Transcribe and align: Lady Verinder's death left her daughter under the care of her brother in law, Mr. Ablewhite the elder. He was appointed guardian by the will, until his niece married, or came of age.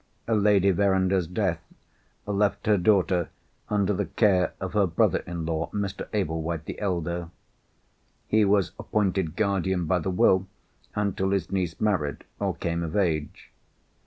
Lady 0.27 0.71
Verinder's 0.71 1.27
death 1.27 1.61
left 2.25 2.65
her 2.65 2.75
daughter 2.79 3.29
under 3.69 3.93
the 3.93 4.07
care 4.07 4.55
of 4.59 4.73
her 4.73 4.87
brother 4.87 5.19
in 5.27 5.45
law, 5.45 5.69
Mr. 5.71 6.07
Ablewhite 6.11 6.65
the 6.65 6.79
elder. 6.79 7.29
He 8.27 8.43
was 8.43 8.71
appointed 8.79 9.35
guardian 9.35 9.85
by 9.85 9.99
the 9.99 10.09
will, 10.09 10.47
until 10.95 11.29
his 11.29 11.51
niece 11.51 11.79
married, 11.79 12.23
or 12.39 12.55
came 12.55 12.81
of 12.81 12.95
age. 12.97 13.51